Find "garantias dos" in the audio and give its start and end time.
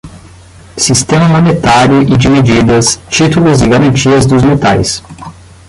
3.67-4.41